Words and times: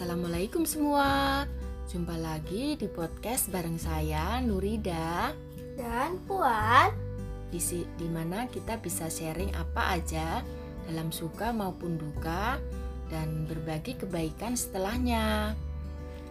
Assalamualaikum 0.00 0.64
semua. 0.64 1.44
Jumpa 1.92 2.16
lagi 2.16 2.72
di 2.72 2.88
podcast 2.88 3.52
bareng 3.52 3.76
saya 3.76 4.40
Nurida 4.40 5.36
dan 5.76 6.16
Puan 6.24 6.88
di 7.52 7.60
di 8.00 8.08
mana 8.08 8.48
kita 8.48 8.80
bisa 8.80 9.12
sharing 9.12 9.52
apa 9.52 10.00
aja 10.00 10.40
dalam 10.88 11.12
suka 11.12 11.52
maupun 11.52 12.00
duka 12.00 12.56
dan 13.12 13.44
berbagi 13.44 14.00
kebaikan 14.00 14.56
setelahnya. 14.56 15.52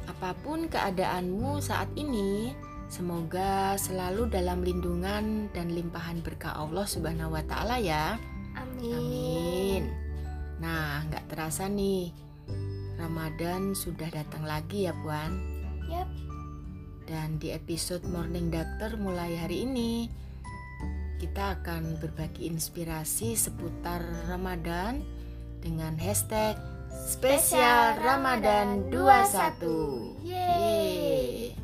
Apa 0.09 0.33
pun 0.41 0.65
keadaanmu 0.65 1.61
saat 1.61 1.93
ini, 1.93 2.49
semoga 2.89 3.77
selalu 3.77 4.33
dalam 4.33 4.65
lindungan 4.65 5.45
dan 5.54 5.70
limpahan 5.70 6.25
berkah 6.25 6.57
Allah 6.57 6.89
Subhanahu 6.89 7.38
wa 7.38 7.45
taala 7.45 7.77
ya. 7.77 8.17
Amin. 8.57 8.97
Amin. 8.97 9.83
Nah, 10.57 11.05
nggak 11.05 11.29
terasa 11.29 11.70
nih, 11.70 12.29
Ramadan 12.99 13.71
sudah 13.71 14.11
datang 14.11 14.43
lagi 14.43 14.83
ya, 14.83 14.93
Puan. 14.99 15.39
Yap. 15.87 16.11
Dan 17.07 17.39
di 17.39 17.55
episode 17.55 18.03
Morning 18.11 18.51
Doctor 18.51 18.99
mulai 18.99 19.39
hari 19.39 19.63
ini, 19.63 20.11
kita 21.17 21.57
akan 21.57 21.97
berbagi 22.03 22.51
inspirasi 22.51 23.39
seputar 23.39 24.03
Ramadan 24.27 24.99
dengan 25.63 25.95
hashtag 25.95 26.59
Spesial 26.91 27.97
Ramadan 28.03 28.91
21. 28.91 30.19
Yeay. 30.27 31.55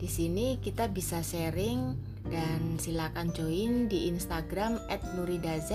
Di 0.00 0.08
sini 0.08 0.56
kita 0.56 0.88
bisa 0.88 1.20
sharing 1.20 1.94
dan 2.32 2.80
silakan 2.80 3.30
join 3.36 3.92
di 3.92 4.08
Instagram 4.08 4.80
@nuridaz 5.14 5.70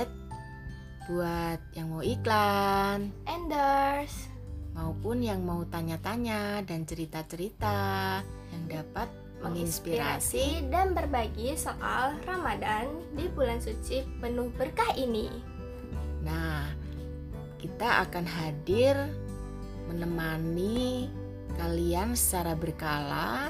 buat 1.10 1.60
yang 1.76 1.92
mau 1.92 2.04
iklan, 2.06 3.12
endorse, 3.28 4.32
maupun 4.76 5.24
yang 5.24 5.44
mau 5.44 5.64
tanya-tanya 5.68 6.64
dan 6.64 6.88
cerita-cerita 6.88 8.20
yang 8.52 8.64
dapat 8.68 9.10
menginspirasi 9.42 10.70
dan 10.70 10.94
berbagi 10.94 11.58
soal 11.58 12.14
Ramadan 12.24 12.88
di 13.18 13.26
bulan 13.34 13.58
suci 13.58 14.06
penuh 14.22 14.54
berkah 14.54 14.94
ini. 14.94 15.28
Nah, 16.22 16.70
kita 17.58 18.06
akan 18.06 18.26
hadir 18.26 18.94
menemani 19.90 21.10
kalian 21.58 22.14
secara 22.14 22.54
berkala 22.54 23.50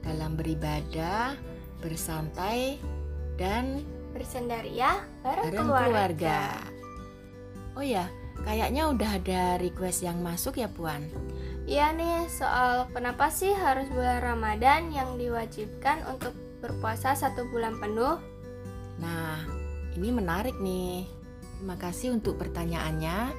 dalam 0.00 0.34
beribadah, 0.34 1.36
bersantai, 1.84 2.80
dan 3.36 3.84
bersendaria 4.16 5.04
bareng, 5.20 5.52
bareng 5.52 5.68
keluarga. 5.68 5.88
keluarga. 5.88 6.40
Oh 7.76 7.84
ya, 7.84 8.08
kayaknya 8.44 8.88
udah 8.90 9.10
ada 9.20 9.42
request 9.60 10.04
yang 10.04 10.20
masuk 10.24 10.60
ya, 10.60 10.68
Puan. 10.70 11.08
Iya 11.70 11.94
nih, 11.94 12.26
soal 12.26 12.90
kenapa 12.90 13.30
sih 13.30 13.54
harus 13.54 13.86
bulan 13.92 14.24
Ramadan 14.24 14.90
yang 14.90 15.14
diwajibkan 15.14 16.02
untuk 16.08 16.34
berpuasa 16.58 17.14
satu 17.14 17.46
bulan 17.48 17.78
penuh? 17.78 18.18
Nah, 18.98 19.38
ini 19.94 20.08
menarik 20.10 20.56
nih. 20.58 21.06
Terima 21.60 21.76
kasih 21.76 22.16
untuk 22.16 22.40
pertanyaannya. 22.40 23.32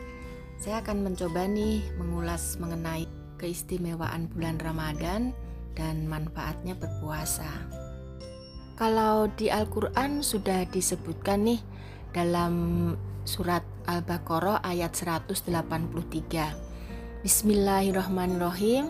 Saya 0.62 0.86
akan 0.86 1.10
mencoba 1.10 1.50
nih 1.50 1.82
mengulas 1.98 2.56
mengenai 2.62 3.10
keistimewaan 3.42 4.30
bulan 4.30 4.62
Ramadan 4.62 5.34
dan 5.74 6.06
manfaatnya 6.06 6.78
berpuasa. 6.78 7.50
Kalau 8.78 9.30
di 9.34 9.50
Al-Quran 9.50 10.22
sudah 10.22 10.66
disebutkan 10.70 11.50
nih 11.50 11.62
dalam 12.14 12.54
surat 13.24 13.62
Al-Baqarah 13.86 14.66
ayat 14.66 14.94
183 14.98 16.72
Bismillahirrahmanirrahim. 17.22 18.90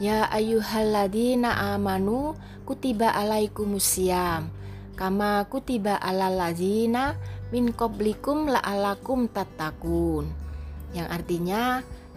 Ya 0.00 0.24
ayyuhalladzina 0.32 1.76
amanu 1.76 2.32
kutiba 2.64 3.12
alaikumusiyam 3.12 4.48
kama 4.96 5.44
kutiba 5.46 6.00
alal 6.00 6.34
ladzina 6.34 7.14
min 7.52 7.70
qablikum 7.76 8.48
la'alakum 8.48 9.28
tattaqun. 9.28 10.32
Yang 10.96 11.08
artinya, 11.12 11.62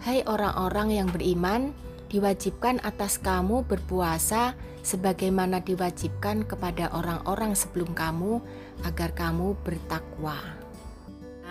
hai 0.08 0.24
orang-orang 0.24 0.88
yang 1.04 1.08
beriman, 1.12 1.76
diwajibkan 2.08 2.80
atas 2.80 3.20
kamu 3.20 3.68
berpuasa 3.68 4.56
sebagaimana 4.80 5.60
diwajibkan 5.60 6.48
kepada 6.48 6.90
orang-orang 6.96 7.52
sebelum 7.52 7.92
kamu 7.92 8.40
agar 8.88 9.12
kamu 9.12 9.54
bertakwa. 9.62 10.61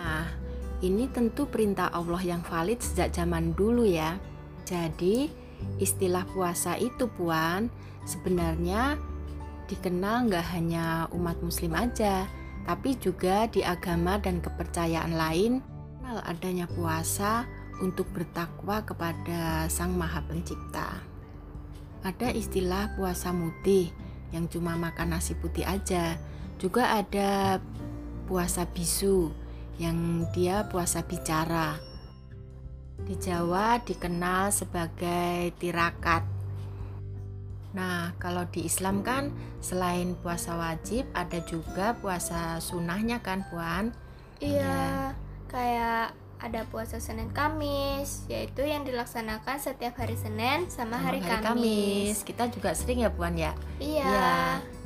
Nah, 0.02 0.26
ini 0.82 1.06
tentu 1.06 1.46
perintah 1.46 1.94
Allah 1.94 2.18
yang 2.18 2.42
valid 2.42 2.82
sejak 2.82 3.14
zaman 3.14 3.54
dulu 3.54 3.86
ya. 3.86 4.18
Jadi, 4.66 5.30
istilah 5.78 6.26
puasa 6.34 6.74
itu 6.74 7.06
puan 7.06 7.70
sebenarnya 8.02 8.98
dikenal 9.70 10.26
nggak 10.26 10.46
hanya 10.58 11.06
umat 11.14 11.38
muslim 11.38 11.78
aja, 11.78 12.26
tapi 12.66 12.98
juga 12.98 13.46
di 13.46 13.62
agama 13.62 14.18
dan 14.18 14.42
kepercayaan 14.42 15.14
lain 15.14 15.62
kenal 16.02 16.18
adanya 16.26 16.66
puasa 16.66 17.46
untuk 17.78 18.10
bertakwa 18.10 18.82
kepada 18.82 19.70
Sang 19.70 19.94
Maha 19.94 20.18
Pencipta. 20.26 20.98
Ada 22.02 22.34
istilah 22.34 22.98
puasa 22.98 23.30
mutih 23.30 23.94
yang 24.34 24.50
cuma 24.50 24.74
makan 24.74 25.14
nasi 25.14 25.38
putih 25.38 25.62
aja. 25.62 26.18
Juga 26.58 26.98
ada 26.98 27.62
puasa 28.26 28.66
bisu 28.66 29.30
yang 29.82 30.30
dia 30.30 30.70
puasa 30.70 31.02
bicara. 31.02 31.74
Di 33.02 33.18
Jawa 33.18 33.82
dikenal 33.82 34.54
sebagai 34.54 35.50
tirakat. 35.58 36.22
Nah, 37.74 38.14
kalau 38.22 38.46
di 38.46 38.62
Islam 38.68 39.02
kan 39.02 39.34
selain 39.58 40.14
puasa 40.22 40.54
wajib 40.54 41.08
ada 41.16 41.42
juga 41.42 41.98
puasa 41.98 42.62
sunnahnya 42.62 43.18
kan, 43.18 43.42
Puan? 43.50 43.90
Iya, 44.38 44.62
ya. 44.62 44.86
kayak 45.50 46.14
ada 46.42 46.62
puasa 46.70 47.02
Senin 47.02 47.30
Kamis, 47.34 48.26
yaitu 48.26 48.62
yang 48.66 48.86
dilaksanakan 48.86 49.58
setiap 49.62 49.98
hari 49.98 50.14
Senin 50.14 50.66
sama, 50.70 50.98
sama 51.00 51.10
hari, 51.10 51.18
hari 51.22 51.42
Kamis. 51.42 51.42
Kamis. 51.48 52.16
Kita 52.22 52.44
juga 52.52 52.70
sering 52.76 53.02
ya, 53.02 53.10
Puan 53.10 53.34
ya? 53.34 53.56
Iya. 53.82 54.06
Ya. 54.06 54.38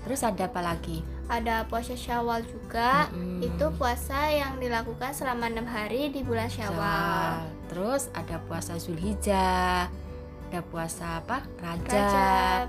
Terus 0.06 0.22
ada 0.22 0.46
apa 0.46 0.62
lagi? 0.62 1.02
ada 1.26 1.66
puasa 1.66 1.98
Syawal 1.98 2.46
juga 2.46 3.10
hmm. 3.10 3.42
itu 3.42 3.66
puasa 3.74 4.30
yang 4.30 4.62
dilakukan 4.62 5.10
selama 5.10 5.50
enam 5.50 5.66
hari 5.66 6.10
di 6.14 6.22
bulan 6.22 6.46
Syawal. 6.46 7.50
Terus 7.66 8.06
ada 8.14 8.38
puasa 8.46 8.78
Zulhijjah, 8.78 9.90
ada 10.50 10.60
puasa 10.70 11.18
apa? 11.22 11.42
Rajab. 11.58 11.90
Rajab. 11.90 12.66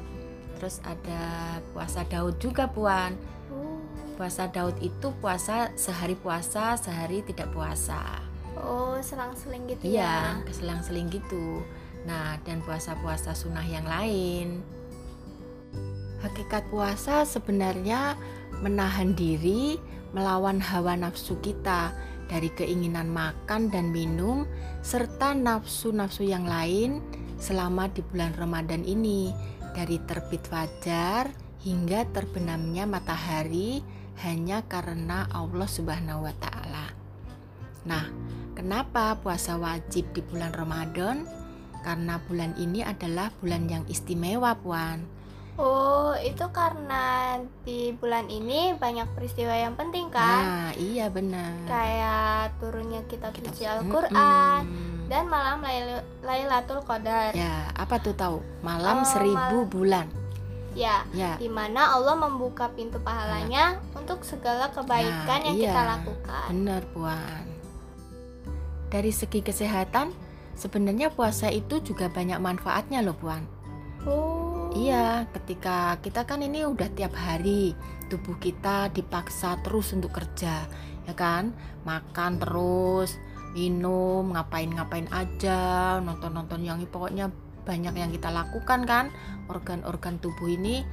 Terus 0.57 0.81
ada 0.81 1.21
puasa 1.69 2.01
Daud 2.09 2.41
juga 2.41 2.65
puan. 2.65 3.13
Uh. 3.53 3.77
Puasa 4.17 4.49
Daud 4.49 4.73
itu 4.81 5.13
puasa 5.21 5.69
sehari 5.77 6.17
puasa, 6.17 6.73
sehari 6.81 7.21
tidak 7.21 7.53
puasa. 7.53 8.25
Oh, 8.57 8.97
selang-seling 8.97 9.69
gitu 9.69 9.85
iya, 9.85 10.41
ya? 10.41 10.41
Iya, 10.41 10.53
selang-seling 10.57 11.13
gitu. 11.13 11.61
Nah, 12.09 12.41
dan 12.41 12.65
puasa-puasa 12.65 13.37
sunnah 13.37 13.61
yang 13.61 13.85
lain. 13.85 14.65
Hakikat 16.17 16.73
puasa 16.73 17.29
sebenarnya 17.29 18.17
menahan 18.66 19.13
diri 19.13 19.78
melawan 20.17 20.57
hawa 20.57 20.97
nafsu 20.97 21.38
kita 21.45 21.94
dari 22.25 22.50
keinginan 22.57 23.13
makan 23.13 23.69
dan 23.69 23.94
minum 23.94 24.50
serta 24.81 25.38
nafsu-nafsu 25.38 26.25
yang 26.25 26.50
lain 26.50 27.05
selama 27.38 27.85
di 27.94 28.01
bulan 28.01 28.33
Ramadan 28.33 28.81
ini 28.81 29.29
dari 29.78 30.01
terbit 30.09 30.41
fajar 30.50 31.29
hingga 31.61 32.09
terbenamnya 32.09 32.89
matahari 32.89 33.85
hanya 34.25 34.66
karena 34.66 35.29
Allah 35.29 35.69
Subhanahu 35.69 36.25
wa 36.25 36.34
taala. 36.41 36.89
Nah, 37.85 38.09
kenapa 38.57 39.22
puasa 39.22 39.53
wajib 39.61 40.09
di 40.17 40.25
bulan 40.25 40.49
Ramadan? 40.49 41.29
Karena 41.85 42.17
bulan 42.25 42.58
ini 42.58 42.81
adalah 42.81 43.29
bulan 43.37 43.69
yang 43.69 43.85
istimewa, 43.85 44.58
Puan 44.58 45.17
Oh, 45.57 46.13
itu 46.21 46.45
karena 46.53 47.33
di 47.65 47.89
bulan 47.97 48.29
ini 48.29 48.77
banyak 48.77 49.09
peristiwa 49.17 49.57
yang 49.57 49.73
penting 49.73 50.13
kan? 50.13 50.69
Nah, 50.69 50.69
iya 50.77 51.09
benar. 51.09 51.65
Kayak 51.65 52.53
turunnya 52.61 53.01
kitab 53.09 53.33
suci 53.33 53.65
Al-Qur'an 53.65 54.63
mm 54.69 54.95
dan 55.07 55.23
malam 55.31 55.63
Lailatul 56.19 56.83
Qadar. 56.83 57.31
Ya, 57.31 57.71
apa 57.79 57.95
tuh 58.03 58.11
tahu? 58.11 58.43
Malam 58.59 59.01
oh, 59.01 59.07
seribu 59.07 59.63
mal 59.63 59.71
bulan. 59.71 60.07
Ya, 60.75 61.07
ya, 61.15 61.39
di 61.39 61.47
mana 61.47 61.95
Allah 61.95 62.13
membuka 62.19 62.67
pintu 62.75 62.99
pahalanya 62.99 63.79
nah. 63.79 64.03
untuk 64.03 64.21
segala 64.27 64.67
kebaikan 64.69 65.39
nah, 65.41 65.47
yang 65.47 65.55
iya, 65.55 65.71
kita 65.71 65.81
lakukan. 65.95 66.47
Benar, 66.51 66.81
Puan. 66.91 67.45
Dari 68.91 69.09
segi 69.15 69.39
kesehatan, 69.39 70.11
sebenarnya 70.59 71.07
puasa 71.07 71.47
itu 71.55 71.79
juga 71.79 72.11
banyak 72.11 72.37
manfaatnya 72.43 72.99
loh, 72.99 73.15
Puan. 73.15 73.47
Oh 74.03 74.56
Iya, 74.78 75.26
ketika 75.34 75.97
kita 76.06 76.22
kan 76.29 76.46
ini 76.46 76.62
udah 76.62 76.85
tiap 76.94 77.18
hari 77.18 77.74
tubuh 78.14 78.38
kita 78.38 78.94
dipaksa 78.94 79.58
terus 79.66 79.90
untuk 79.90 80.14
kerja, 80.14 80.70
ya 81.09 81.14
kan? 81.18 81.50
Makan 81.82 82.38
terus, 82.38 83.18
minum 83.58 84.38
ngapain-ngapain 84.38 85.09
aja 85.09 85.97
nonton-nonton 86.06 86.62
yang 86.62 86.78
pokoknya 86.85 87.34
banyak 87.66 87.94
yang 87.97 88.14
kita 88.14 88.29
lakukan 88.29 88.85
kan 88.85 89.09
organ-organ 89.50 90.22
tubuh 90.22 90.46
ini 90.46 90.85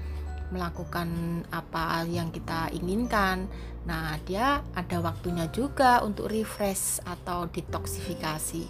melakukan 0.48 1.42
apa 1.52 2.08
yang 2.08 2.32
kita 2.32 2.72
inginkan 2.72 3.52
nah 3.84 4.16
dia 4.24 4.64
ada 4.72 4.98
waktunya 5.04 5.46
juga 5.52 6.00
untuk 6.00 6.32
refresh 6.32 7.04
atau 7.04 7.46
detoksifikasi 7.52 8.64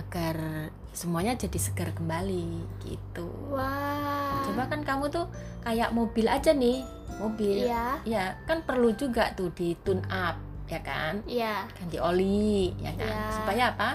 agar 0.00 0.36
semuanya 0.96 1.36
jadi 1.36 1.60
segar 1.60 1.92
kembali 1.92 2.64
gitu. 2.88 3.28
Wah. 3.52 4.40
Coba 4.48 4.64
kan 4.72 4.80
kamu 4.80 5.12
tuh 5.12 5.28
kayak 5.60 5.92
mobil 5.92 6.24
aja 6.24 6.56
nih, 6.56 6.80
mobil. 7.20 7.68
Iya. 7.68 8.00
Ya 8.08 8.24
kan 8.48 8.64
perlu 8.64 8.96
juga 8.96 9.36
tuh 9.36 9.52
di 9.52 9.76
tune 9.84 10.00
up, 10.08 10.40
ya 10.72 10.80
kan? 10.80 11.20
Iya. 11.28 11.68
Ganti 11.76 12.00
oli, 12.00 12.72
ya 12.80 12.96
kan? 12.96 13.12
Iya. 13.12 13.28
Supaya 13.36 13.64
apa? 13.76 13.90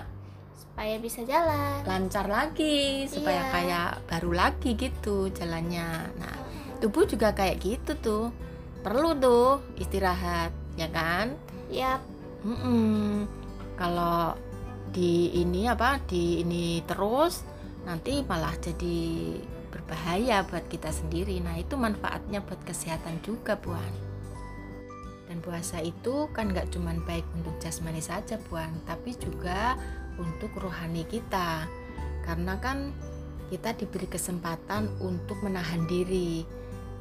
Supaya 0.54 0.94
bisa 1.02 1.26
jalan. 1.26 1.82
Lancar 1.90 2.30
lagi, 2.30 3.10
supaya 3.10 3.50
Iya. 3.50 3.52
kayak 3.52 3.90
baru 4.06 4.32
lagi 4.38 4.78
gitu 4.78 5.34
jalannya. 5.34 6.06
Nah, 6.22 6.36
tubuh 6.78 7.10
juga 7.10 7.34
kayak 7.34 7.66
gitu 7.66 7.98
tuh. 7.98 8.26
Perlu 8.86 9.18
tuh 9.18 9.58
istirahat, 9.82 10.54
ya 10.78 10.86
kan? 10.94 11.34
Yap. 11.74 12.02
Mm-mm. 12.46 13.26
Kalau 13.78 14.38
di 14.92 15.32
ini 15.40 15.72
apa 15.72 16.04
di 16.04 16.44
ini 16.44 16.84
terus 16.84 17.48
nanti 17.88 18.22
malah 18.28 18.54
jadi 18.60 19.00
berbahaya 19.72 20.44
buat 20.46 20.68
kita 20.68 20.92
sendiri. 20.92 21.40
Nah 21.40 21.58
itu 21.58 21.80
manfaatnya 21.80 22.44
buat 22.44 22.60
kesehatan 22.68 23.24
juga 23.24 23.56
buan. 23.56 23.92
Dan 25.32 25.40
puasa 25.40 25.80
itu 25.80 26.28
kan 26.36 26.52
nggak 26.52 26.76
cuman 26.76 27.00
baik 27.08 27.24
untuk 27.40 27.56
jasmani 27.64 28.04
saja 28.04 28.36
buan, 28.52 28.68
tapi 28.84 29.16
juga 29.16 29.80
untuk 30.20 30.52
rohani 30.60 31.08
kita. 31.08 31.72
Karena 32.28 32.60
kan 32.60 32.92
kita 33.48 33.72
diberi 33.80 34.12
kesempatan 34.12 34.92
untuk 35.00 35.40
menahan 35.40 35.88
diri, 35.88 36.44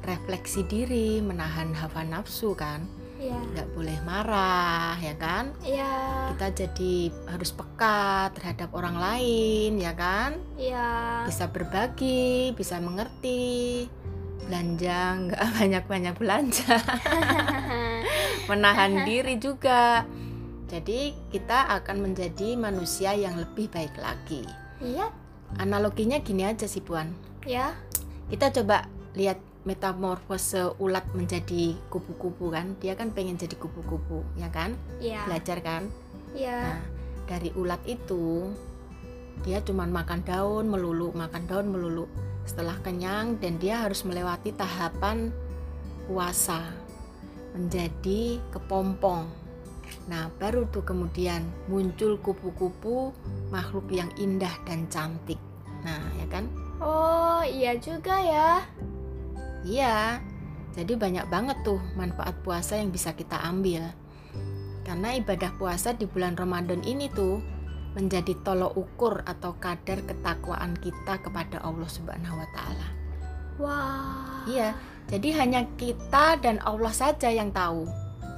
refleksi 0.07 0.63
diri, 0.63 1.19
menahan 1.19 1.75
hawa 1.75 2.07
nafsu 2.07 2.55
kan 2.55 3.00
Iya. 3.21 3.37
nggak 3.53 3.67
boleh 3.71 3.97
marah 4.01 4.97
ya 4.97 5.13
kan 5.13 5.53
Iya. 5.61 5.93
kita 6.33 6.47
jadi 6.57 6.93
harus 7.29 7.53
peka 7.53 8.33
terhadap 8.33 8.73
orang 8.73 8.97
lain 8.97 9.77
ya 9.77 9.93
kan 9.93 10.41
Iya. 10.57 11.21
bisa 11.29 11.45
berbagi 11.45 12.49
bisa 12.51 12.81
mengerti 12.81 13.85
belanja 14.41 15.21
nggak 15.21 15.41
banyak-banyak 15.61 16.15
belanja 16.17 16.75
menahan 18.49 19.05
diri 19.05 19.37
juga 19.37 20.01
jadi 20.65 21.11
kita 21.29 21.77
akan 21.77 22.09
menjadi 22.09 22.55
manusia 22.55 23.13
yang 23.13 23.37
lebih 23.37 23.69
baik 23.69 23.93
lagi 23.97 24.41
Iya. 24.81 25.13
analoginya 25.55 26.17
gini 26.17 26.41
aja 26.41 26.65
sih 26.65 26.81
puan 26.81 27.13
Ya. 27.45 27.77
kita 28.27 28.49
coba 28.51 28.89
lihat 29.13 29.37
metamorfose 29.61 30.73
ulat 30.81 31.05
menjadi 31.13 31.77
kupu-kupu 31.93 32.49
kan 32.49 32.73
dia 32.81 32.97
kan 32.97 33.13
pengen 33.13 33.37
jadi 33.37 33.53
kupu-kupu 33.57 34.25
ya 34.37 34.49
kan 34.49 34.73
Iya. 34.97 35.25
belajar 35.29 35.61
kan 35.61 35.83
Iya. 36.31 36.59
Nah, 36.63 36.81
dari 37.27 37.51
ulat 37.55 37.83
itu 37.83 38.51
dia 39.41 39.59
cuman 39.59 39.89
makan 39.89 40.21
daun 40.23 40.69
melulu, 40.69 41.11
makan 41.11 41.43
daun 41.49 41.67
melulu. 41.71 42.05
Setelah 42.45 42.77
kenyang 42.79 43.35
dan 43.41 43.57
dia 43.59 43.83
harus 43.83 44.05
melewati 44.07 44.53
tahapan 44.55 45.33
puasa 46.07 46.71
menjadi 47.51 48.39
kepompong. 48.53 49.27
Nah, 50.07 50.31
baru 50.39 50.65
tuh 50.71 50.87
kemudian 50.87 51.43
muncul 51.67 52.15
kupu-kupu 52.21 53.11
makhluk 53.51 53.91
yang 53.91 54.07
indah 54.15 54.55
dan 54.63 54.87
cantik. 54.87 55.37
Nah, 55.83 55.99
ya 56.15 56.25
kan? 56.31 56.47
Oh, 56.79 57.43
iya 57.43 57.75
juga 57.75 58.17
ya. 58.23 58.63
Iya. 59.65 60.21
Jadi 60.71 60.95
banyak 60.95 61.27
banget 61.27 61.57
tuh 61.67 61.83
manfaat 61.99 62.39
puasa 62.41 62.79
yang 62.79 62.95
bisa 62.95 63.11
kita 63.11 63.35
ambil. 63.43 63.91
Karena 64.87 65.13
ibadah 65.19 65.51
puasa 65.59 65.93
di 65.93 66.07
bulan 66.07 66.39
Ramadan 66.39 66.81
ini 66.87 67.11
tuh 67.11 67.43
menjadi 67.91 68.39
tolok 68.41 68.79
ukur 68.79 69.19
atau 69.27 69.51
kadar 69.59 69.99
ketakwaan 70.07 70.79
kita 70.79 71.19
kepada 71.19 71.59
Allah 71.59 71.89
Subhanahu 71.91 72.39
wa 72.39 72.47
taala. 72.55 72.87
Wah. 73.59 74.47
Iya. 74.47 74.73
Jadi 75.11 75.35
hanya 75.35 75.67
kita 75.75 76.39
dan 76.39 76.63
Allah 76.63 76.93
saja 76.95 77.27
yang 77.27 77.51
tahu. 77.51 77.83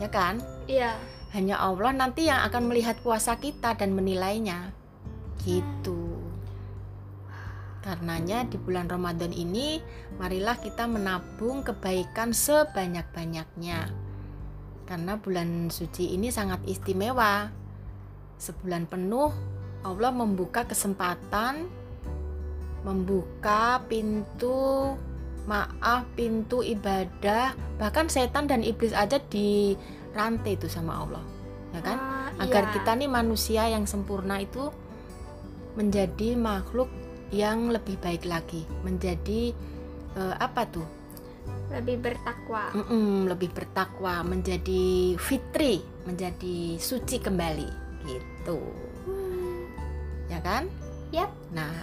Ya 0.02 0.10
kan? 0.10 0.42
Iya. 0.66 0.98
Hanya 1.38 1.62
Allah 1.62 1.94
nanti 1.94 2.25
yang 2.30 2.42
akan 2.50 2.70
melihat 2.70 2.98
puasa 3.06 3.38
kita 3.38 3.78
dan 3.78 3.94
menilainya. 3.94 4.74
Gitu. 5.46 6.12
Karenanya 7.83 8.47
di 8.47 8.56
bulan 8.56 8.88
Ramadan 8.88 9.35
ini 9.35 9.83
marilah 10.15 10.56
kita 10.56 10.88
menabung 10.88 11.68
kebaikan 11.68 12.31
sebanyak-banyaknya. 12.31 13.91
Karena 14.88 15.19
bulan 15.19 15.68
suci 15.68 16.15
ini 16.15 16.31
sangat 16.31 16.63
istimewa. 16.63 17.51
Sebulan 18.39 18.88
penuh 18.88 19.31
Allah 19.83 20.15
membuka 20.15 20.63
kesempatan 20.63 21.83
membuka 22.83 23.80
pintu 23.88 24.95
maaf, 25.44 26.07
pintu 26.15 26.63
ibadah, 26.63 27.51
bahkan 27.79 28.07
setan 28.07 28.47
dan 28.47 28.63
iblis 28.63 28.95
aja 28.95 29.19
dirantai 29.19 30.56
itu 30.56 30.68
sama 30.71 31.03
Allah. 31.03 31.24
Ya 31.75 31.81
kan? 31.83 31.97
Wah, 32.00 32.47
agar 32.47 32.63
iya. 32.69 32.74
kita 32.79 32.91
nih 32.95 33.09
manusia 33.12 33.63
yang 33.68 33.83
sempurna 33.83 34.39
itu 34.39 34.71
menjadi 35.74 36.38
makhluk 36.38 36.88
yang 37.33 37.74
lebih 37.74 37.97
baik 37.97 38.30
lagi, 38.30 38.62
menjadi 38.85 39.50
eh, 40.13 40.35
apa 40.38 40.69
tuh? 40.69 40.85
lebih 41.74 42.06
bertakwa. 42.06 42.69
Mm-mm, 42.71 43.25
lebih 43.25 43.50
bertakwa, 43.50 44.21
menjadi 44.21 45.18
fitri, 45.18 45.81
menjadi 46.06 46.77
suci 46.77 47.18
kembali, 47.18 47.69
gitu, 48.06 48.62
Hmm. 49.09 49.68
ya 50.30 50.39
kan? 50.45 50.69
Yap. 51.09 51.33
Nah, 51.50 51.74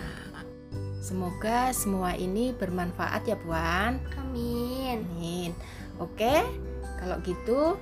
semoga 1.03 1.75
semua 1.75 2.15
ini 2.15 2.55
bermanfaat 2.55 3.27
ya, 3.27 3.37
Puan. 3.37 3.99
Amin. 4.15 5.03
Amin. 5.03 5.51
Oke, 5.99 6.41
kalau 7.03 7.19
gitu 7.27 7.75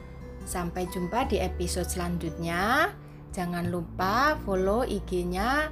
sampai 0.49 0.89
jumpa 0.89 1.29
di 1.29 1.39
episode 1.39 1.87
selanjutnya. 1.87 2.91
Jangan 3.37 3.69
lupa 3.69 4.41
follow 4.49 4.83
IG-nya 4.83 5.69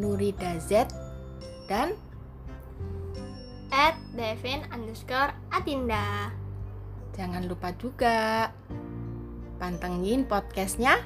@nuridaz 0.00 0.72
dan 1.68 1.92
At 3.68 4.00
Devin 4.16 4.64
underscore 4.72 5.36
Atinda. 5.52 6.32
jangan 7.12 7.44
lupa 7.44 7.76
juga 7.76 8.48
pantengin 9.60 10.24
podcastnya 10.24 10.96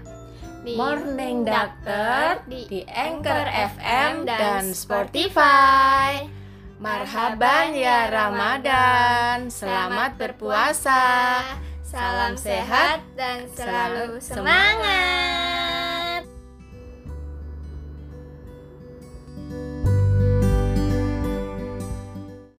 Di 0.62 0.78
Morning 0.78 1.42
Doctor 1.42 2.46
di, 2.46 2.70
di 2.70 2.80
Anchor 2.86 3.50
FM 3.50 4.22
dan 4.30 4.70
Spotify. 4.70 6.22
Marhaban 6.78 7.74
ya 7.74 8.06
Ramadan, 8.10 9.50
selamat 9.50 10.18
berpuasa. 10.18 11.42
Salam 11.82 12.38
sehat 12.38 13.02
dan 13.18 13.46
selalu 13.50 14.22
semangat. 14.22 15.51